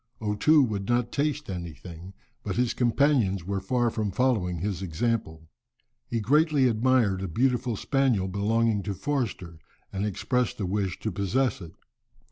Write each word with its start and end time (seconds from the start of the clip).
O 0.19 0.33
Too 0.33 0.63
would 0.63 0.89
not 0.89 1.11
taste 1.11 1.47
anything, 1.47 2.15
but 2.43 2.55
his 2.55 2.73
companions 2.73 3.45
were 3.45 3.59
far 3.61 3.91
from 3.91 4.09
following 4.09 4.57
his 4.57 4.81
example. 4.81 5.47
He 6.07 6.19
greatly 6.19 6.67
admired 6.67 7.21
a 7.21 7.27
beautiful 7.27 7.75
spaniel 7.75 8.27
belonging 8.27 8.81
to 8.81 8.95
Forster 8.95 9.59
and 9.93 10.03
expressed 10.03 10.59
a 10.59 10.65
wish 10.65 10.97
to 11.01 11.11
possess 11.11 11.61
it. 11.61 11.73